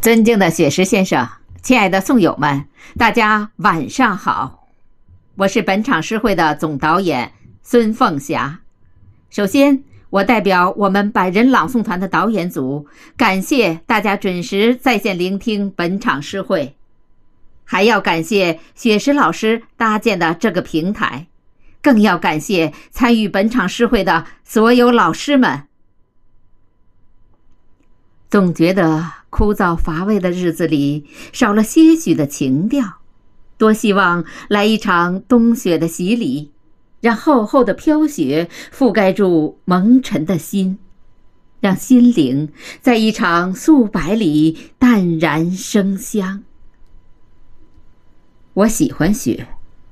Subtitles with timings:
[0.00, 1.28] 尊敬的雪石先生，
[1.60, 2.64] 亲爱的宋友们，
[2.96, 4.66] 大家晚上好！
[5.36, 7.30] 我是本场诗会的总导演
[7.62, 8.60] 孙凤霞。
[9.28, 16.74] 首先，我代表我们百人朗诵团的导演组，感谢大家准时在线聆听本场诗会，
[17.64, 21.26] 还要感谢雪石老师搭建的这个平台，
[21.82, 25.64] 更要感谢参与本场诗会的所有老师们。
[28.30, 29.19] 总觉得。
[29.30, 32.98] 枯燥乏味的日子里，少了些许的情调，
[33.56, 36.50] 多希望来一场冬雪的洗礼，
[37.00, 40.78] 让厚厚的飘雪覆盖住蒙尘的心，
[41.60, 46.42] 让心灵在一场素白里淡然生香。
[48.54, 49.46] 我喜欢雪，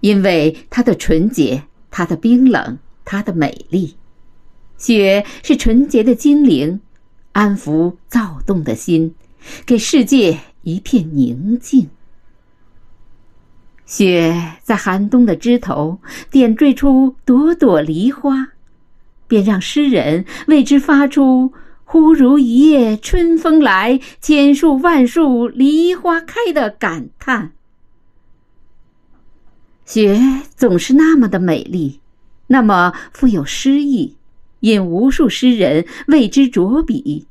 [0.00, 3.96] 因为它的纯洁，它的冰冷，它的美丽。
[4.76, 6.80] 雪是纯洁的精灵。
[7.32, 9.14] 安抚躁动的心，
[9.64, 11.88] 给世界一片宁静。
[13.86, 15.98] 雪在寒冬的枝头
[16.30, 18.48] 点缀出朵朵梨花，
[19.26, 21.52] 便让诗人为之发出
[21.84, 27.52] “忽如一夜春风来，千树万树梨花开”的感叹。
[29.84, 30.20] 雪
[30.54, 32.00] 总是那么的美丽，
[32.46, 34.16] 那么富有诗意。
[34.60, 37.26] 引无数诗人为之着笔，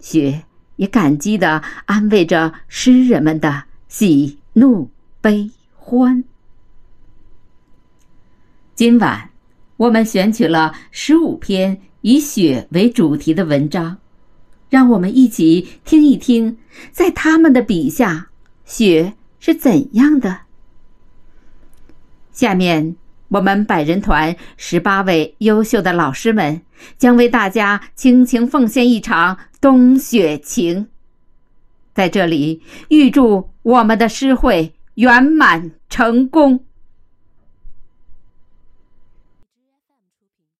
[0.00, 0.44] 雪
[0.76, 4.88] 也感激地安慰着诗人们的喜怒
[5.20, 6.22] 悲欢。
[8.74, 9.30] 今晚，
[9.76, 13.96] 我们选取了十五篇以雪为主题的文章，
[14.68, 16.56] 让我们一起听一听，
[16.92, 18.28] 在他们的笔下，
[18.64, 20.40] 雪是怎样的。
[22.32, 22.96] 下面。
[23.28, 26.62] 我们百人团十八位优秀的老师们
[26.96, 30.86] 将为大家倾情奉献一场冬雪情，
[31.94, 36.60] 在这里预祝我们的诗会圆满成功。